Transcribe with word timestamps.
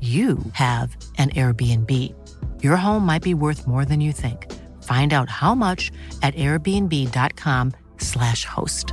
you 0.00 0.36
have 0.52 0.94
an 1.16 1.30
Airbnb. 1.30 2.12
Your 2.62 2.76
home 2.76 3.06
might 3.06 3.22
be 3.22 3.32
worth 3.32 3.66
more 3.66 3.86
than 3.86 4.02
you 4.02 4.12
think. 4.12 4.52
Find 4.82 5.14
out 5.14 5.30
how 5.30 5.54
much 5.54 5.90
at 6.22 6.34
airbnb.com/slash 6.34 8.44
host. 8.44 8.92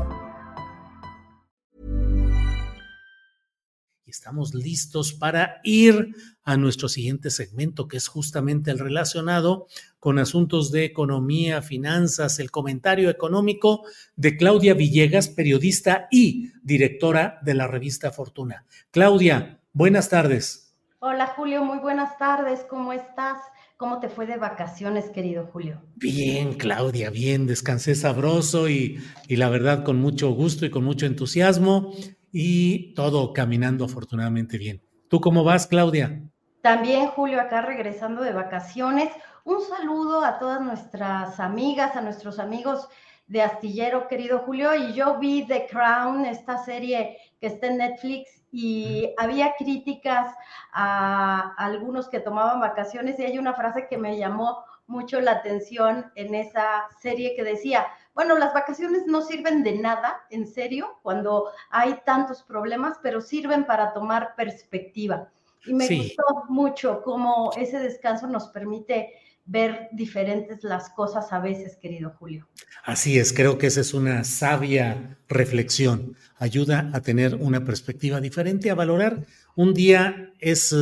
Estamos 4.14 4.54
listos 4.54 5.12
para 5.12 5.60
ir 5.64 6.16
a 6.44 6.56
nuestro 6.56 6.88
siguiente 6.88 7.32
segmento, 7.32 7.88
que 7.88 7.98
es 7.98 8.08
justamente 8.08 8.70
el 8.70 8.78
relacionado 8.78 9.66
con 10.00 10.20
asuntos 10.20 10.72
de 10.72 10.86
economía, 10.86 11.64
finanzas, 11.64 12.38
el 12.38 12.52
comentario 12.52 13.10
económico 13.10 13.86
de 14.16 14.38
Claudia 14.38 14.76
Villegas, 14.76 15.30
periodista 15.30 16.08
y 16.12 16.52
directora 16.62 17.40
de 17.42 17.56
la 17.56 17.66
revista 17.66 18.12
Fortuna. 18.12 18.68
Claudia, 18.92 19.60
buenas 19.74 20.10
tardes. 20.10 20.73
Hola 21.06 21.28
Julio, 21.36 21.66
muy 21.66 21.80
buenas 21.80 22.18
tardes, 22.18 22.66
¿cómo 22.70 22.94
estás? 22.94 23.38
¿Cómo 23.76 24.00
te 24.00 24.08
fue 24.08 24.26
de 24.26 24.38
vacaciones, 24.38 25.10
querido 25.10 25.50
Julio? 25.52 25.82
Bien, 25.96 26.54
Claudia, 26.54 27.10
bien, 27.10 27.46
descansé 27.46 27.94
sabroso 27.94 28.70
y, 28.70 29.04
y, 29.28 29.36
la 29.36 29.50
verdad 29.50 29.84
con 29.84 30.00
mucho 30.00 30.32
gusto 30.32 30.66
y 30.66 30.70
con 30.70 30.86
mucho 30.86 31.06
entusiasmo 31.06 31.92
y 32.32 32.94
todo 32.94 33.34
caminando 33.34 33.84
afortunadamente 33.84 34.58
bien. 34.58 34.82
¿Tú 35.10 35.20
cómo 35.20 35.44
vas, 35.44 35.68
Claudia? 35.68 36.24
También, 36.62 37.08
Julio, 37.08 37.42
acá 37.42 37.62
regresando 37.62 38.24
de 38.24 38.32
vacaciones. 38.32 39.10
Un 39.44 39.60
saludo 39.60 40.24
a 40.24 40.40
todas 40.40 40.62
nuestras 40.62 41.38
amigas, 41.42 41.98
a 41.98 42.02
nuestros 42.02 42.40
amigos 42.40 42.88
de 43.28 43.42
Astillero, 43.42 44.08
querido 44.08 44.40
Julio. 44.40 44.74
Y 44.74 44.94
yo 44.94 45.20
vi 45.20 45.46
The 45.48 45.68
Crown, 45.70 46.26
esta 46.26 46.64
serie 46.64 47.18
que 47.42 47.48
está 47.48 47.68
en 47.68 47.80
Netflix 47.80 48.43
y 48.56 49.16
había 49.18 49.56
críticas 49.58 50.32
a, 50.72 51.56
algunos 51.58 52.08
que 52.08 52.20
tomaban 52.20 52.60
vacaciones 52.62 53.20
y 53.20 53.24
hay 53.26 53.40
una 53.40 53.56
frase 53.56 53.88
que 53.90 53.98
me 53.98 54.16
llamó 54.16 54.64
mucho 54.86 55.20
la 55.20 55.32
atención 55.32 56.12
en 56.14 56.36
esa 56.36 56.88
serie 57.02 57.36
que 57.36 57.44
decía, 57.44 57.88
bueno, 58.14 58.38
las 58.38 58.54
vacaciones 58.54 59.08
no 59.08 59.24
sirven 59.24 59.64
de 59.64 59.80
nada, 59.80 60.22
en 60.30 60.46
serio, 60.46 61.00
cuando 61.02 61.50
hay 61.72 62.00
tantos 62.06 62.44
problemas, 62.44 63.00
pero 63.02 63.22
sirven 63.22 63.66
para 63.66 63.92
tomar 63.92 64.36
perspectiva. 64.36 65.30
Y 65.66 65.74
me 65.74 65.88
gustó 65.88 66.44
mucho 66.48 67.02
cómo 67.02 67.52
ese 67.58 67.80
descanso 67.80 68.28
nos 68.28 68.50
permite 68.50 69.14
ver 69.46 69.90
diferentes 69.92 70.64
las 70.64 70.90
cosas 70.90 71.32
a 71.32 71.40
veces, 71.40 71.78
querido 71.78 72.12
Julio. 72.18 72.48
Así 72.84 73.20
es, 73.20 73.34
creo 73.34 73.58
que 73.58 73.68
esa 73.68 73.82
es 73.82 73.94
una 73.94 74.24
sabia 74.24 75.18
reflexión. 75.28 76.16
Ayuda 76.38 76.90
a 76.94 77.02
tener 77.02 77.36
una 77.36 77.64
perspectiva 77.64 78.22
diferente, 78.22 78.70
a 78.70 78.76
valorar. 78.76 79.26
Un 79.56 79.74
día 79.74 80.34
es 80.40 80.74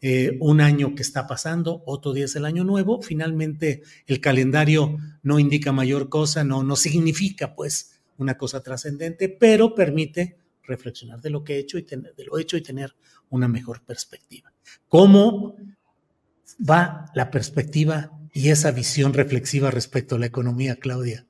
eh, 0.00 0.36
un 0.40 0.60
año 0.60 0.94
que 0.94 1.02
está 1.02 1.26
pasando, 1.26 1.82
otro 1.86 2.12
día 2.12 2.26
es 2.26 2.36
el 2.36 2.44
año 2.44 2.64
nuevo. 2.64 3.02
Finalmente, 3.02 3.82
el 4.06 4.20
calendario 4.20 4.98
no 5.22 5.38
indica 5.38 5.72
mayor 5.72 6.08
cosa, 6.08 6.44
no, 6.44 6.62
no 6.62 6.76
significa 6.76 7.54
pues 7.54 8.00
una 8.16 8.36
cosa 8.36 8.62
trascendente, 8.62 9.28
pero 9.28 9.74
permite 9.74 10.38
reflexionar 10.64 11.20
de 11.20 11.30
lo 11.30 11.42
que 11.42 11.54
he 11.54 11.58
hecho 11.58 11.78
y 11.78 11.82
tener, 11.82 12.14
de 12.14 12.24
lo 12.24 12.38
hecho 12.38 12.56
y 12.56 12.62
tener 12.62 12.94
una 13.30 13.48
mejor 13.48 13.82
perspectiva. 13.82 14.52
¿Cómo 14.88 15.56
va 16.58 17.06
la 17.14 17.30
perspectiva 17.30 18.10
y 18.32 18.50
esa 18.50 18.70
visión 18.70 19.14
reflexiva 19.14 19.70
respecto 19.70 20.16
a 20.16 20.18
la 20.18 20.26
economía, 20.26 20.76
Claudia? 20.76 21.26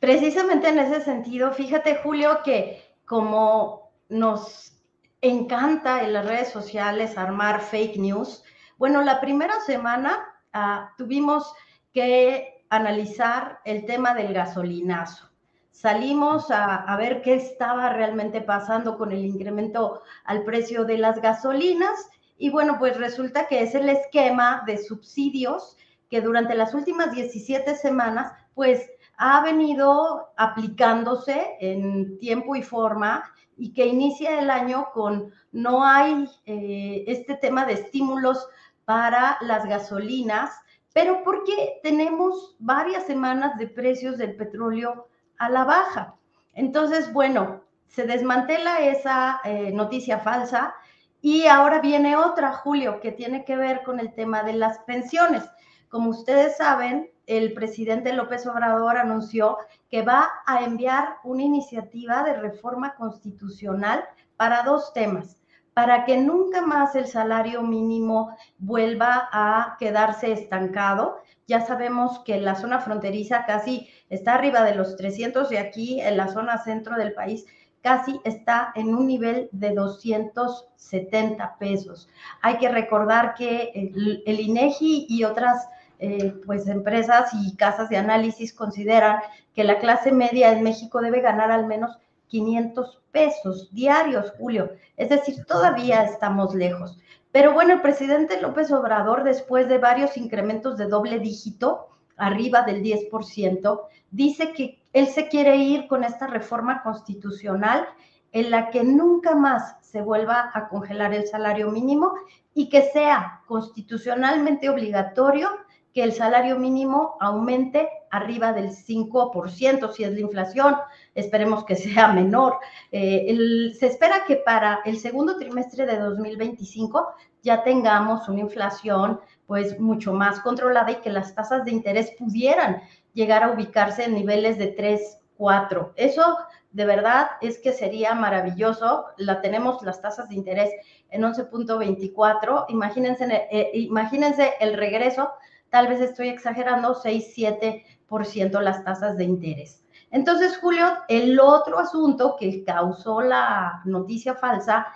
Precisamente 0.00 0.68
en 0.68 0.78
ese 0.78 1.00
sentido, 1.00 1.52
fíjate 1.52 1.96
Julio 2.02 2.40
que 2.44 2.82
como 3.04 3.90
nos 4.08 4.72
encanta 5.20 6.04
en 6.04 6.12
las 6.12 6.26
redes 6.26 6.50
sociales 6.50 7.18
armar 7.18 7.60
fake 7.60 7.96
news, 7.96 8.44
bueno, 8.76 9.02
la 9.02 9.20
primera 9.20 9.60
semana 9.60 10.18
ah, 10.52 10.92
tuvimos 10.96 11.52
que 11.92 12.64
analizar 12.70 13.60
el 13.64 13.86
tema 13.86 14.14
del 14.14 14.32
gasolinazo. 14.32 15.28
Salimos 15.72 16.50
a, 16.50 16.76
a, 16.76 16.96
ver 16.96 17.22
qué 17.22 17.34
estaba 17.34 17.92
realmente 17.92 18.40
pasando 18.40 18.98
con 18.98 19.12
el 19.12 19.24
incremento 19.24 20.02
al 20.24 20.44
precio 20.44 20.84
de 20.84 20.98
las 20.98 21.20
gasolinas 21.20 22.08
y 22.38 22.50
bueno, 22.50 22.76
pues 22.78 22.96
resulta 22.96 23.48
que 23.48 23.62
es 23.62 23.74
el 23.74 23.88
esquema 23.88 24.62
de 24.64 24.78
subsidios 24.78 25.76
que 26.08 26.20
durante 26.20 26.54
las 26.54 26.72
últimas 26.72 27.12
17 27.12 27.74
semanas, 27.74 28.32
pues 28.54 28.88
ha 29.18 29.42
venido 29.42 30.28
aplicándose 30.36 31.56
en 31.60 32.18
tiempo 32.18 32.54
y 32.54 32.62
forma 32.62 33.24
y 33.56 33.74
que 33.74 33.86
inicia 33.86 34.38
el 34.38 34.50
año 34.50 34.86
con 34.94 35.32
no 35.50 35.84
hay 35.84 36.28
eh, 36.46 37.04
este 37.08 37.34
tema 37.34 37.66
de 37.66 37.74
estímulos 37.74 38.46
para 38.84 39.36
las 39.40 39.66
gasolinas, 39.66 40.56
pero 40.94 41.22
porque 41.24 41.80
tenemos 41.82 42.56
varias 42.60 43.04
semanas 43.04 43.58
de 43.58 43.66
precios 43.66 44.16
del 44.16 44.36
petróleo 44.36 45.08
a 45.38 45.50
la 45.50 45.64
baja. 45.64 46.14
Entonces, 46.54 47.12
bueno, 47.12 47.64
se 47.88 48.06
desmantela 48.06 48.80
esa 48.80 49.40
eh, 49.44 49.72
noticia 49.72 50.20
falsa 50.20 50.74
Y 51.20 51.46
ahora 51.46 51.80
viene 51.80 52.16
otra, 52.16 52.52
Julio, 52.52 53.00
que 53.00 53.12
tiene 53.12 53.44
que 53.44 53.56
ver 53.56 53.82
con 53.82 54.00
el 54.00 54.14
tema 54.14 54.42
de 54.42 54.52
las 54.52 54.78
pensiones. 54.80 55.44
Como 55.88 56.10
ustedes 56.10 56.56
saben, 56.56 57.10
el 57.26 57.54
presidente 57.54 58.12
López 58.12 58.46
Obrador 58.46 58.96
anunció 58.96 59.58
que 59.90 60.02
va 60.02 60.28
a 60.46 60.62
enviar 60.62 61.16
una 61.24 61.42
iniciativa 61.42 62.22
de 62.22 62.34
reforma 62.34 62.94
constitucional 62.94 64.04
para 64.36 64.62
dos 64.62 64.92
temas 64.92 65.38
para 65.78 66.04
que 66.04 66.16
nunca 66.16 66.60
más 66.60 66.96
el 66.96 67.06
salario 67.06 67.62
mínimo 67.62 68.36
vuelva 68.58 69.28
a 69.30 69.76
quedarse 69.78 70.32
estancado. 70.32 71.18
Ya 71.46 71.60
sabemos 71.60 72.18
que 72.24 72.40
la 72.40 72.56
zona 72.56 72.80
fronteriza 72.80 73.44
casi 73.46 73.88
está 74.10 74.34
arriba 74.34 74.64
de 74.64 74.74
los 74.74 74.96
300 74.96 75.52
y 75.52 75.56
aquí 75.56 76.00
en 76.00 76.16
la 76.16 76.26
zona 76.26 76.58
centro 76.58 76.96
del 76.96 77.12
país 77.12 77.46
casi 77.82 78.20
está 78.24 78.72
en 78.74 78.94
un 78.94 79.06
nivel 79.06 79.48
de 79.52 79.74
270 79.74 81.56
pesos. 81.58 82.08
Hay 82.42 82.58
que 82.58 82.68
recordar 82.68 83.34
que 83.34 83.70
el, 83.74 84.40
INEGI 84.40 85.06
y 85.08 85.24
otras 85.24 85.68
eh, 85.98 86.34
pues 86.46 86.68
empresas 86.68 87.30
y 87.34 87.56
casas 87.56 87.88
de 87.88 87.96
análisis 87.96 88.52
consideran 88.52 89.20
que 89.54 89.64
la 89.64 89.78
clase 89.78 90.12
media 90.12 90.52
en 90.52 90.62
México 90.62 91.00
debe 91.00 91.20
ganar 91.20 91.50
al 91.50 91.66
menos 91.66 91.98
500 92.28 93.00
pesos 93.10 93.72
diarios, 93.72 94.32
Julio. 94.38 94.70
Es 94.96 95.08
decir, 95.08 95.44
todavía 95.46 96.04
estamos 96.04 96.54
lejos. 96.54 96.98
Pero 97.32 97.52
bueno, 97.52 97.74
el 97.74 97.80
presidente 97.80 98.40
López 98.40 98.70
Obrador, 98.72 99.24
después 99.24 99.68
de 99.68 99.78
varios 99.78 100.16
incrementos 100.16 100.78
de 100.78 100.86
doble 100.86 101.18
dígito, 101.18 101.88
arriba 102.16 102.62
del 102.62 102.82
10%, 102.82 103.80
dice 104.10 104.52
que 104.52 104.77
él 104.92 105.06
se 105.08 105.28
quiere 105.28 105.56
ir 105.56 105.86
con 105.86 106.04
esta 106.04 106.26
reforma 106.26 106.82
constitucional 106.82 107.86
en 108.32 108.50
la 108.50 108.70
que 108.70 108.84
nunca 108.84 109.34
más 109.34 109.76
se 109.80 110.02
vuelva 110.02 110.50
a 110.52 110.68
congelar 110.68 111.14
el 111.14 111.26
salario 111.26 111.70
mínimo 111.70 112.12
y 112.54 112.68
que 112.68 112.82
sea 112.82 113.42
constitucionalmente 113.46 114.68
obligatorio 114.68 115.48
que 115.94 116.02
el 116.02 116.12
salario 116.12 116.58
mínimo 116.58 117.16
aumente 117.20 117.88
arriba 118.10 118.52
del 118.52 118.70
5%, 118.70 119.92
si 119.92 120.04
es 120.04 120.12
la 120.12 120.20
inflación, 120.20 120.76
esperemos 121.14 121.64
que 121.64 121.76
sea 121.76 122.08
menor. 122.12 122.58
Eh, 122.92 123.72
se 123.78 123.86
espera 123.86 124.24
que 124.26 124.36
para 124.36 124.80
el 124.84 124.98
segundo 124.98 125.38
trimestre 125.38 125.86
de 125.86 125.98
2025 125.98 127.08
ya 127.42 127.62
tengamos 127.62 128.28
una 128.28 128.40
inflación 128.40 129.20
pues 129.46 129.80
mucho 129.80 130.12
más 130.12 130.40
controlada 130.40 130.90
y 130.90 130.96
que 130.96 131.10
las 131.10 131.34
tasas 131.34 131.64
de 131.64 131.70
interés 131.70 132.12
pudieran 132.18 132.82
llegar 133.18 133.42
a 133.42 133.50
ubicarse 133.50 134.04
en 134.04 134.14
niveles 134.14 134.58
de 134.58 134.68
3, 134.68 135.18
4. 135.36 135.92
Eso 135.96 136.38
de 136.70 136.84
verdad 136.84 137.30
es 137.40 137.58
que 137.58 137.72
sería 137.72 138.14
maravilloso. 138.14 139.06
La 139.16 139.40
tenemos 139.40 139.82
las 139.82 140.00
tasas 140.00 140.28
de 140.28 140.36
interés 140.36 140.70
en 141.10 141.22
11.24. 141.22 142.66
Imagínense, 142.68 143.48
eh, 143.50 143.70
imagínense 143.74 144.54
el 144.60 144.74
regreso 144.74 145.30
tal 145.70 145.88
vez 145.88 146.00
estoy 146.00 146.28
exagerando, 146.28 146.94
6-7% 146.94 148.60
las 148.62 148.84
tasas 148.84 149.18
de 149.18 149.24
interés. 149.24 149.84
Entonces, 150.10 150.56
Julio, 150.56 150.86
el 151.08 151.38
otro 151.40 151.78
asunto 151.78 152.36
que 152.38 152.64
causó 152.64 153.20
la 153.20 153.82
noticia 153.84 154.34
falsa 154.34 154.86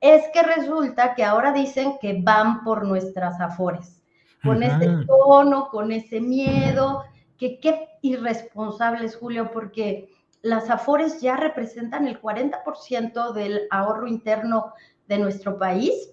es 0.00 0.22
que 0.32 0.42
resulta 0.42 1.14
que 1.14 1.24
ahora 1.24 1.52
dicen 1.52 1.98
que 2.00 2.22
van 2.22 2.64
por 2.64 2.86
nuestras 2.86 3.38
afores, 3.40 4.00
con 4.42 4.62
ese 4.62 5.04
tono, 5.06 5.68
con 5.68 5.92
ese 5.92 6.20
miedo, 6.20 7.04
que 7.42 7.58
qué 7.58 7.88
irresponsables, 8.02 9.16
Julio, 9.16 9.50
porque 9.52 10.08
las 10.42 10.70
afores 10.70 11.20
ya 11.20 11.36
representan 11.36 12.06
el 12.06 12.22
40% 12.22 13.32
del 13.32 13.62
ahorro 13.72 14.06
interno 14.06 14.72
de 15.08 15.18
nuestro 15.18 15.58
país 15.58 16.12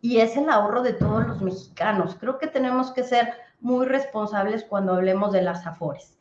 y 0.00 0.18
es 0.18 0.36
el 0.36 0.50
ahorro 0.50 0.82
de 0.82 0.94
todos 0.94 1.24
los 1.24 1.40
mexicanos. 1.40 2.16
Creo 2.18 2.38
que 2.38 2.48
tenemos 2.48 2.90
que 2.90 3.04
ser 3.04 3.32
muy 3.60 3.86
responsables 3.86 4.64
cuando 4.64 4.94
hablemos 4.94 5.30
de 5.32 5.42
las 5.42 5.64
afores. 5.68 6.18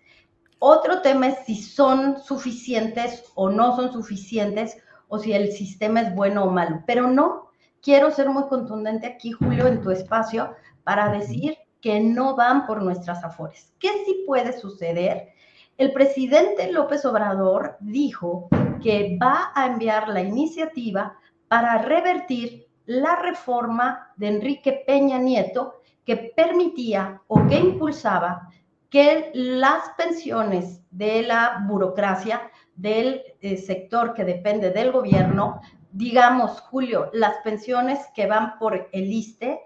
Otro 0.59 1.01
tema 1.01 1.29
es 1.29 1.45
si 1.47 1.55
son 1.55 2.21
suficientes 2.21 3.31
o 3.33 3.49
no 3.49 3.75
son 3.75 3.91
suficientes 3.91 4.77
o 5.07 5.17
si 5.17 5.33
el 5.33 5.51
sistema 5.53 6.01
es 6.01 6.13
bueno 6.13 6.43
o 6.43 6.51
malo. 6.51 6.83
Pero 6.85 7.07
no, 7.07 7.49
quiero 7.81 8.11
ser 8.11 8.29
muy 8.29 8.43
contundente 8.43 9.07
aquí, 9.07 9.31
Julio, 9.31 9.65
en 9.65 9.81
tu 9.81 9.89
espacio, 9.89 10.53
para 10.83 11.11
decir 11.11 11.57
que 11.81 11.99
no 11.99 12.35
van 12.35 12.65
por 12.65 12.81
nuestras 12.81 13.23
afores. 13.23 13.73
¿Qué 13.79 13.89
sí 14.05 14.23
puede 14.25 14.57
suceder? 14.59 15.29
El 15.77 15.93
presidente 15.93 16.71
López 16.71 17.05
Obrador 17.05 17.77
dijo 17.79 18.49
que 18.81 19.17
va 19.21 19.51
a 19.55 19.67
enviar 19.67 20.09
la 20.09 20.21
iniciativa 20.21 21.17
para 21.47 21.77
revertir 21.77 22.67
la 22.85 23.15
reforma 23.15 24.11
de 24.17 24.27
Enrique 24.27 24.83
Peña 24.85 25.19
Nieto 25.19 25.81
que 26.05 26.33
permitía 26.35 27.21
o 27.27 27.45
que 27.47 27.59
impulsaba 27.59 28.49
que 28.89 29.31
las 29.33 29.89
pensiones 29.97 30.81
de 30.89 31.21
la 31.21 31.63
burocracia 31.67 32.49
del 32.75 33.21
eh, 33.41 33.57
sector 33.57 34.13
que 34.13 34.23
depende 34.23 34.71
del 34.71 34.91
gobierno, 34.91 35.61
digamos, 35.91 36.59
Julio, 36.61 37.09
las 37.13 37.35
pensiones 37.43 37.99
que 38.15 38.25
van 38.25 38.57
por 38.57 38.89
el 38.91 39.11
ISTE, 39.11 39.59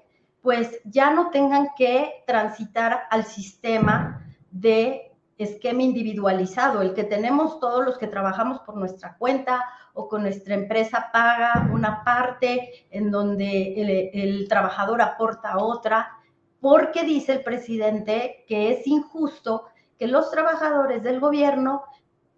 pues 0.43 0.81
ya 0.83 1.11
no 1.11 1.29
tengan 1.31 1.69
que 1.75 2.23
transitar 2.27 3.03
al 3.09 3.23
sistema 3.23 4.27
de 4.51 5.13
esquema 5.37 5.81
individualizado, 5.81 6.81
el 6.81 6.93
que 6.93 7.05
tenemos 7.05 7.61
todos 7.61 7.83
los 7.83 7.97
que 7.97 8.07
trabajamos 8.07 8.59
por 8.59 8.75
nuestra 8.75 9.15
cuenta 9.17 9.63
o 9.93 10.09
con 10.09 10.21
nuestra 10.21 10.55
empresa 10.55 11.09
paga 11.13 11.69
una 11.71 12.03
parte 12.03 12.85
en 12.91 13.09
donde 13.09 14.11
el, 14.11 14.47
trabajador 14.49 15.01
aporta 15.01 15.57
otra, 15.57 16.11
porque 16.59 17.03
dice 17.03 17.31
el 17.31 17.43
presidente 17.43 18.43
que 18.45 18.73
es 18.73 18.85
injusto 18.85 19.67
que 19.97 20.07
los 20.07 20.29
trabajadores 20.29 21.03
del 21.03 21.21
gobierno 21.21 21.83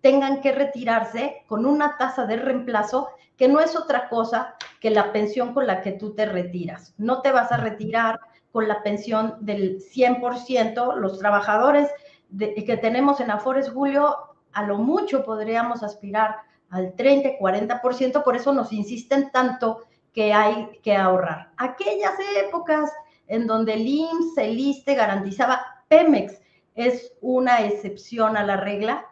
tengan 0.06 0.40
que 0.40 0.52
retirarse 0.52 1.42
con 1.48 1.66
una 1.66 1.98
tasa 1.98 2.28
de 2.28 2.38
reemplazo 2.38 3.10
que 3.36 3.48
no 3.48 3.60
es 3.60 3.76
otra 3.76 4.08
cosa 4.08 4.54
que 4.80 4.92
la 4.92 5.12
pensión 5.12 5.52
con 5.52 5.66
la 5.66 5.82
que 5.82 5.94
tú 5.94 6.14
te 6.14 6.28
retiras. 6.28 6.94
No 7.00 7.24
te 7.24 7.32
vas 7.32 7.52
a 7.52 7.58
retirar 7.58 8.20
con 8.52 8.68
la 8.68 8.84
pensión 8.84 9.38
del 9.40 9.80
100%. 9.80 10.98
Los 10.98 11.18
trabajadores 11.18 11.90
que 12.38 12.78
tenemos 12.78 13.20
en 13.20 13.32
Afores 13.32 13.72
Julio, 13.72 14.16
a 14.54 14.62
lo 14.62 14.78
mucho 14.78 15.26
podríamos 15.26 15.82
aspirar 15.82 16.36
al 16.70 16.94
30, 16.94 17.40
40%, 17.40 18.24
por 18.24 18.36
eso 18.36 18.54
nos 18.54 18.72
insisten 18.74 19.32
tanto 19.32 19.86
que 20.14 20.34
hay 20.34 20.70
que 20.84 20.96
ahorrar. 20.96 21.50
Aquellas 21.58 22.14
épocas 22.46 22.94
en 23.26 23.48
donde 23.48 23.74
el 23.74 23.88
IMSS, 23.88 24.38
el 24.38 24.60
ISTE 24.60 24.94
garantizaba 24.94 25.66
Pemex, 25.88 26.40
es 26.76 27.12
una 27.22 27.66
excepción 27.66 28.38
a 28.38 28.44
la 28.44 28.58
regla 28.58 29.04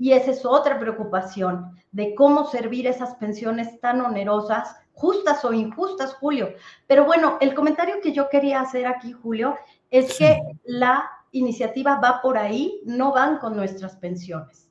y 0.00 0.12
esa 0.12 0.30
es 0.30 0.46
otra 0.46 0.80
preocupación 0.80 1.72
de 1.92 2.14
cómo 2.14 2.50
servir 2.50 2.86
esas 2.86 3.16
pensiones 3.16 3.78
tan 3.80 4.00
onerosas, 4.00 4.74
justas 4.92 5.44
o 5.44 5.52
injustas, 5.52 6.14
Julio. 6.14 6.54
Pero 6.86 7.04
bueno, 7.04 7.36
el 7.42 7.52
comentario 7.52 7.96
que 8.02 8.12
yo 8.12 8.30
quería 8.30 8.62
hacer 8.62 8.86
aquí, 8.86 9.12
Julio, 9.12 9.56
es 9.90 10.16
que 10.16 10.40
la 10.64 11.04
iniciativa 11.32 12.00
va 12.00 12.22
por 12.22 12.38
ahí, 12.38 12.80
no 12.86 13.12
van 13.12 13.38
con 13.38 13.54
nuestras 13.54 13.96
pensiones. 13.96 14.68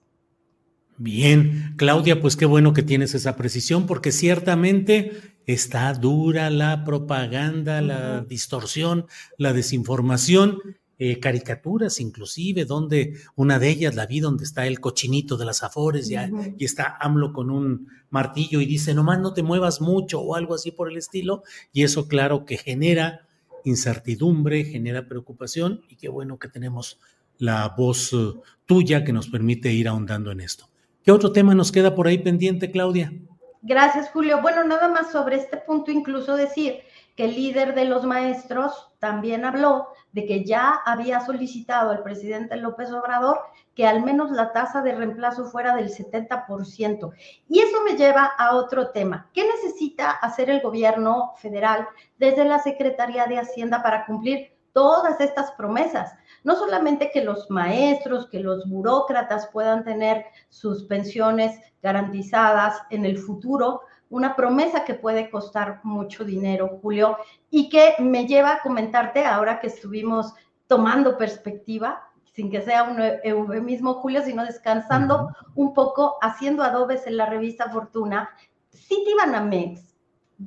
Bien, 0.97 1.75
Claudia, 1.77 2.19
pues 2.19 2.35
qué 2.35 2.47
bueno 2.47 2.73
que 2.73 2.81
tienes 2.81 3.13
esa 3.13 3.35
precisión, 3.35 3.85
porque 3.85 4.11
ciertamente 4.11 5.11
está 5.45 5.93
dura 5.93 6.49
la 6.49 6.83
propaganda, 6.83 7.81
la 7.81 8.21
distorsión, 8.21 9.05
la 9.37 9.53
desinformación, 9.53 10.57
eh, 11.01 11.17
caricaturas 11.17 12.01
inclusive, 12.01 12.65
donde 12.65 13.13
una 13.35 13.57
de 13.57 13.69
ellas 13.69 13.95
la 13.95 14.05
vi 14.05 14.19
donde 14.19 14.43
está 14.43 14.67
el 14.67 14.81
cochinito 14.81 15.37
de 15.37 15.45
las 15.45 15.63
afores 15.63 16.09
ya, 16.09 16.29
y 16.57 16.65
está 16.65 16.97
AMLO 16.99 17.31
con 17.31 17.49
un 17.49 17.87
martillo 18.09 18.59
y 18.59 18.65
dice, 18.65 18.93
nomás 18.93 19.17
no 19.19 19.33
te 19.33 19.41
muevas 19.41 19.79
mucho 19.79 20.19
o 20.19 20.35
algo 20.35 20.55
así 20.55 20.71
por 20.71 20.91
el 20.91 20.97
estilo, 20.97 21.43
y 21.71 21.83
eso 21.83 22.09
claro 22.09 22.43
que 22.43 22.57
genera 22.57 23.27
incertidumbre, 23.63 24.65
genera 24.65 25.07
preocupación 25.07 25.81
y 25.87 25.95
qué 25.95 26.09
bueno 26.09 26.37
que 26.37 26.49
tenemos 26.49 26.99
la 27.37 27.73
voz 27.77 28.11
eh, 28.11 28.33
tuya 28.65 29.05
que 29.05 29.13
nos 29.13 29.29
permite 29.29 29.71
ir 29.71 29.87
ahondando 29.87 30.31
en 30.31 30.41
esto. 30.41 30.69
¿Qué 31.01 31.13
otro 31.13 31.31
tema 31.31 31.55
nos 31.55 31.71
queda 31.71 31.95
por 31.95 32.07
ahí 32.07 32.17
pendiente, 32.17 32.71
Claudia? 32.71 33.13
Gracias, 33.61 34.09
Julio. 34.09 34.41
Bueno, 34.41 34.65
nada 34.65 34.89
más 34.89 35.11
sobre 35.11 35.37
este 35.37 35.57
punto, 35.57 35.91
incluso 35.91 36.35
decir 36.35 36.81
que 37.19 37.25
el 37.25 37.35
líder 37.35 37.75
de 37.75 37.83
los 37.83 38.05
maestros 38.05 38.93
también 38.99 39.43
habló 39.43 39.89
de 40.13 40.25
que 40.25 40.45
ya 40.45 40.69
había 40.85 41.19
solicitado 41.19 41.91
al 41.91 42.01
presidente 42.01 42.55
López 42.55 42.93
Obrador 42.93 43.41
que 43.75 43.85
al 43.85 44.05
menos 44.05 44.31
la 44.31 44.53
tasa 44.53 44.81
de 44.81 44.95
reemplazo 44.95 45.43
fuera 45.43 45.75
del 45.75 45.89
70%. 45.89 47.11
Y 47.49 47.59
eso 47.59 47.83
me 47.83 47.97
lleva 47.97 48.23
a 48.37 48.55
otro 48.55 48.91
tema. 48.91 49.29
¿Qué 49.33 49.45
necesita 49.45 50.11
hacer 50.11 50.49
el 50.49 50.61
gobierno 50.61 51.33
federal 51.35 51.89
desde 52.17 52.45
la 52.45 52.59
Secretaría 52.59 53.25
de 53.25 53.39
Hacienda 53.39 53.83
para 53.83 54.05
cumplir 54.05 54.53
todas 54.71 55.19
estas 55.19 55.51
promesas? 55.51 56.13
no 56.43 56.55
solamente 56.55 57.11
que 57.11 57.23
los 57.23 57.49
maestros, 57.49 58.27
que 58.27 58.39
los 58.39 58.67
burócratas 58.69 59.47
puedan 59.47 59.83
tener 59.83 60.25
sus 60.49 60.85
pensiones 60.85 61.59
garantizadas 61.81 62.81
en 62.89 63.05
el 63.05 63.17
futuro, 63.17 63.81
una 64.09 64.35
promesa 64.35 64.85
que 64.85 64.95
puede 64.95 65.29
costar 65.29 65.81
mucho 65.83 66.23
dinero, 66.23 66.79
Julio, 66.81 67.17
y 67.49 67.69
que 67.69 67.95
me 67.99 68.25
lleva 68.25 68.53
a 68.53 68.61
comentarte 68.61 69.25
ahora 69.25 69.59
que 69.59 69.67
estuvimos 69.67 70.33
tomando 70.67 71.17
perspectiva, 71.17 72.09
sin 72.33 72.49
que 72.49 72.61
sea 72.61 72.83
un 72.83 72.99
eufemismo, 73.23 73.95
Julio, 73.95 74.21
sino 74.23 74.45
descansando 74.45 75.29
un 75.55 75.73
poco, 75.73 76.17
haciendo 76.21 76.63
adobes 76.63 77.05
en 77.05 77.17
la 77.17 77.25
revista 77.25 77.69
Fortuna, 77.69 78.29
Citibanamex 78.73 79.95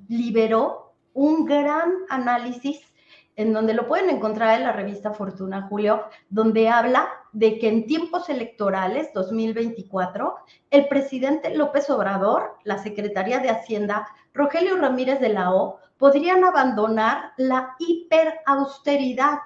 liberó 0.09 0.95
un 1.13 1.45
gran 1.45 1.93
análisis 2.09 2.92
en 3.37 3.53
donde 3.53 3.75
lo 3.75 3.89
pueden 3.89 4.11
encontrar 4.11 4.57
en 4.57 4.65
la 4.65 4.73
revista 4.73 5.13
Fortuna, 5.13 5.67
Julio, 5.69 6.05
donde 6.29 6.69
habla 6.69 7.09
de 7.33 7.59
que 7.59 7.69
en 7.69 7.87
tiempos 7.87 8.29
electorales 8.29 9.13
2024, 9.15 10.35
el 10.71 10.89
presidente 10.89 11.55
López 11.55 11.89
Obrador, 11.91 12.59
la 12.65 12.79
Secretaría 12.79 13.39
de 13.39 13.51
Hacienda, 13.51 14.07
Rogelio 14.35 14.77
Ramírez 14.77 15.21
de 15.21 15.31
la 15.31 15.55
O, 15.55 15.79
podrían 15.97 16.45
abandonar 16.45 17.33
la 17.37 17.75
hiperausteridad 17.79 19.39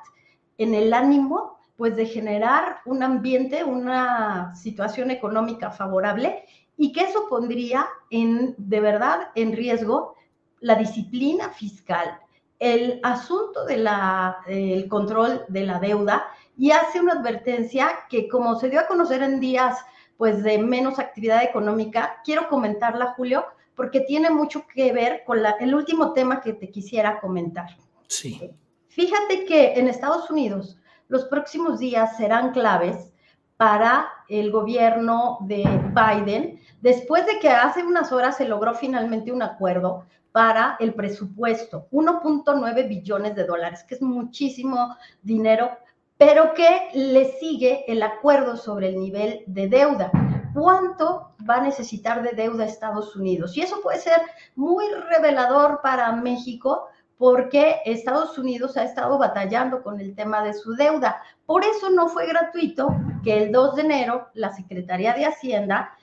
en 0.58 0.74
el 0.74 0.92
ánimo 0.92 1.56
pues 1.76 1.94
de 1.94 2.06
generar 2.06 2.78
un 2.86 3.02
ambiente, 3.02 3.62
una 3.62 4.54
situación 4.56 5.10
económica 5.10 5.70
favorable 5.70 6.44
y 6.76 6.92
que 6.92 7.02
eso 7.02 7.26
pondría 7.28 7.86
en 8.10 8.54
de 8.56 8.80
verdad 8.80 9.28
en 9.34 9.52
riesgo 9.52 10.14
la 10.60 10.74
disciplina 10.74 11.50
fiscal, 11.50 12.18
el 12.58 13.00
asunto 13.02 13.64
del 13.64 14.88
control 14.88 15.44
de 15.48 15.66
la 15.66 15.78
deuda 15.78 16.26
y 16.56 16.70
hace 16.70 17.00
una 17.00 17.12
advertencia 17.12 17.90
que 18.08 18.28
como 18.28 18.58
se 18.58 18.70
dio 18.70 18.80
a 18.80 18.86
conocer 18.86 19.22
en 19.22 19.40
días 19.40 19.78
pues 20.16 20.42
de 20.42 20.58
menos 20.58 20.98
actividad 20.98 21.42
económica, 21.44 22.22
quiero 22.24 22.48
comentarla, 22.48 23.12
Julio, 23.16 23.44
porque 23.74 24.00
tiene 24.00 24.30
mucho 24.30 24.66
que 24.66 24.92
ver 24.92 25.22
con 25.26 25.40
el 25.60 25.74
último 25.74 26.14
tema 26.14 26.40
que 26.40 26.54
te 26.54 26.70
quisiera 26.70 27.20
comentar. 27.20 27.76
Sí. 28.08 28.50
Fíjate 28.88 29.44
que 29.44 29.74
en 29.74 29.88
Estados 29.88 30.30
Unidos 30.30 30.78
los 31.08 31.26
próximos 31.26 31.78
días 31.78 32.16
serán 32.16 32.52
claves 32.52 33.12
para 33.56 34.08
el 34.28 34.50
gobierno 34.50 35.38
de 35.42 35.64
Biden, 35.94 36.60
después 36.80 37.24
de 37.26 37.38
que 37.38 37.48
hace 37.48 37.82
unas 37.82 38.12
horas 38.12 38.36
se 38.36 38.46
logró 38.46 38.74
finalmente 38.74 39.32
un 39.32 39.42
acuerdo 39.42 40.04
para 40.32 40.76
el 40.80 40.92
presupuesto, 40.92 41.88
1.9 41.90 42.88
billones 42.88 43.34
de 43.34 43.44
dólares, 43.44 43.84
que 43.88 43.94
es 43.94 44.02
muchísimo 44.02 44.94
dinero, 45.22 45.70
pero 46.18 46.52
que 46.52 46.90
le 46.92 47.32
sigue 47.38 47.90
el 47.90 48.02
acuerdo 48.02 48.56
sobre 48.56 48.88
el 48.88 48.98
nivel 48.98 49.44
de 49.46 49.68
deuda. 49.68 50.10
¿Cuánto 50.52 51.32
va 51.48 51.56
a 51.56 51.62
necesitar 51.62 52.22
de 52.22 52.32
deuda 52.32 52.64
Estados 52.64 53.16
Unidos? 53.16 53.56
Y 53.56 53.62
eso 53.62 53.80
puede 53.82 53.98
ser 53.98 54.20
muy 54.54 54.84
revelador 55.10 55.80
para 55.82 56.12
México 56.12 56.88
porque 57.18 57.76
Estados 57.84 58.36
Unidos 58.38 58.76
ha 58.76 58.84
estado 58.84 59.18
batallando 59.18 59.82
con 59.82 60.00
el 60.00 60.14
tema 60.14 60.42
de 60.42 60.52
su 60.52 60.74
deuda. 60.74 61.22
Por 61.46 61.64
eso 61.64 61.90
no 61.90 62.08
fue 62.08 62.26
gratuito 62.26 62.94
que 63.24 63.42
el 63.42 63.52
2 63.52 63.76
de 63.76 63.82
enero 63.82 64.28
la 64.34 64.52
Secretaría 64.52 65.14
de 65.14 65.26
Hacienda 65.26 65.96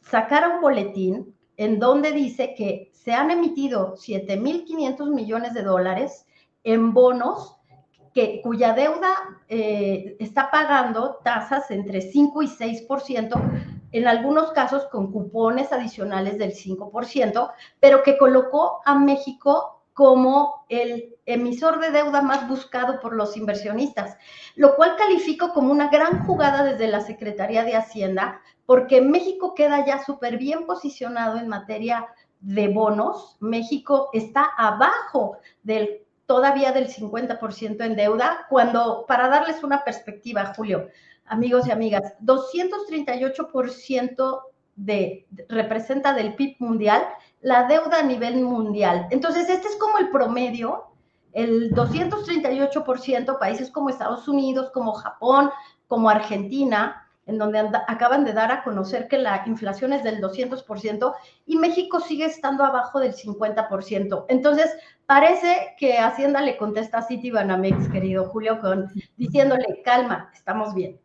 sacara 0.00 0.48
un 0.48 0.60
boletín 0.60 1.34
en 1.56 1.78
donde 1.78 2.12
dice 2.12 2.54
que 2.56 2.90
se 2.92 3.12
han 3.12 3.30
emitido 3.30 3.94
7.500 3.96 5.10
millones 5.12 5.54
de 5.54 5.62
dólares 5.62 6.26
en 6.64 6.92
bonos 6.92 7.56
que, 8.14 8.40
cuya 8.42 8.72
deuda 8.72 9.14
eh, 9.48 10.16
está 10.18 10.50
pagando 10.50 11.18
tasas 11.22 11.70
entre 11.70 12.00
5 12.00 12.42
y 12.42 12.48
6%, 12.48 13.62
en 13.92 14.06
algunos 14.06 14.52
casos 14.52 14.86
con 14.86 15.12
cupones 15.12 15.72
adicionales 15.72 16.38
del 16.38 16.52
5%, 16.52 17.50
pero 17.80 18.02
que 18.02 18.18
colocó 18.18 18.80
a 18.84 18.98
México 18.98 19.77
como 19.98 20.64
el 20.68 21.16
emisor 21.26 21.80
de 21.80 21.90
deuda 21.90 22.22
más 22.22 22.46
buscado 22.46 23.00
por 23.00 23.16
los 23.16 23.36
inversionistas, 23.36 24.16
lo 24.54 24.76
cual 24.76 24.94
califico 24.94 25.52
como 25.52 25.72
una 25.72 25.88
gran 25.88 26.24
jugada 26.24 26.62
desde 26.62 26.86
la 26.86 27.00
Secretaría 27.00 27.64
de 27.64 27.74
Hacienda 27.74 28.40
porque 28.64 29.00
México 29.00 29.56
queda 29.56 29.84
ya 29.84 30.04
súper 30.04 30.38
bien 30.38 30.66
posicionado 30.66 31.38
en 31.38 31.48
materia 31.48 32.06
de 32.38 32.68
bonos. 32.68 33.38
México 33.40 34.10
está 34.12 34.44
abajo 34.56 35.38
del 35.64 36.06
todavía 36.26 36.70
del 36.70 36.86
50% 36.86 37.84
en 37.84 37.96
deuda, 37.96 38.46
cuando, 38.48 39.04
para 39.08 39.28
darles 39.28 39.64
una 39.64 39.82
perspectiva, 39.82 40.54
Julio, 40.54 40.90
amigos 41.24 41.66
y 41.66 41.72
amigas, 41.72 42.14
238% 42.22 44.42
de, 44.78 45.26
representa 45.48 46.14
del 46.14 46.34
PIB 46.34 46.56
mundial 46.60 47.02
la 47.40 47.64
deuda 47.64 48.00
a 48.00 48.02
nivel 48.02 48.36
mundial. 48.42 49.06
Entonces, 49.10 49.48
este 49.48 49.68
es 49.68 49.76
como 49.76 49.98
el 49.98 50.10
promedio, 50.10 50.86
el 51.32 51.72
238%, 51.72 53.38
países 53.38 53.70
como 53.70 53.90
Estados 53.90 54.26
Unidos, 54.28 54.70
como 54.72 54.92
Japón, 54.92 55.50
como 55.86 56.10
Argentina, 56.10 57.04
en 57.26 57.38
donde 57.38 57.58
acaban 57.86 58.24
de 58.24 58.32
dar 58.32 58.50
a 58.50 58.64
conocer 58.64 59.06
que 59.06 59.18
la 59.18 59.42
inflación 59.46 59.92
es 59.92 60.02
del 60.02 60.20
200% 60.20 61.14
y 61.44 61.56
México 61.56 62.00
sigue 62.00 62.24
estando 62.24 62.64
abajo 62.64 63.00
del 63.00 63.14
50%. 63.14 64.24
Entonces, 64.28 64.74
parece 65.04 65.74
que 65.78 65.98
Hacienda 65.98 66.40
le 66.40 66.56
contesta 66.56 66.98
a 66.98 67.02
Citibanamex, 67.02 67.88
querido 67.90 68.24
Julio, 68.30 68.58
diciéndole, 69.16 69.82
calma, 69.84 70.30
estamos 70.32 70.74
bien. 70.74 70.98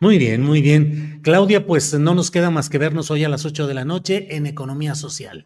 Muy 0.00 0.18
bien, 0.18 0.42
muy 0.42 0.62
bien. 0.62 1.20
Claudia, 1.22 1.66
pues 1.66 1.92
no 1.98 2.14
nos 2.14 2.30
queda 2.30 2.50
más 2.50 2.68
que 2.68 2.78
vernos 2.78 3.10
hoy 3.10 3.24
a 3.24 3.28
las 3.28 3.44
8 3.44 3.66
de 3.66 3.74
la 3.74 3.84
noche 3.84 4.36
en 4.36 4.46
Economía 4.46 4.94
Social. 4.94 5.44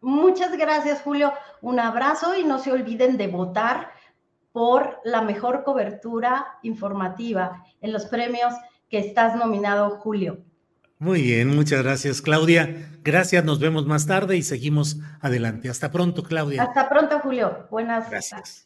Muchas 0.00 0.56
gracias, 0.56 1.02
Julio. 1.02 1.32
Un 1.62 1.78
abrazo 1.78 2.36
y 2.36 2.44
no 2.44 2.58
se 2.58 2.72
olviden 2.72 3.16
de 3.16 3.28
votar 3.28 3.90
por 4.52 5.00
la 5.04 5.22
mejor 5.22 5.62
cobertura 5.64 6.46
informativa 6.62 7.64
en 7.80 7.92
los 7.92 8.06
premios 8.06 8.54
que 8.88 8.98
estás 8.98 9.36
nominado, 9.36 9.90
Julio. 9.98 10.38
Muy 10.98 11.22
bien, 11.22 11.54
muchas 11.54 11.82
gracias, 11.82 12.22
Claudia. 12.22 12.90
Gracias, 13.02 13.44
nos 13.44 13.60
vemos 13.60 13.86
más 13.86 14.06
tarde 14.06 14.36
y 14.36 14.42
seguimos 14.42 14.98
adelante. 15.20 15.68
Hasta 15.68 15.90
pronto, 15.90 16.22
Claudia. 16.22 16.62
Hasta 16.62 16.88
pronto, 16.88 17.20
Julio. 17.20 17.68
Buenas 17.70 18.10
gracias. 18.10 18.65